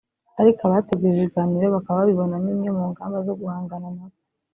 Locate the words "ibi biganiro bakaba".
1.13-1.99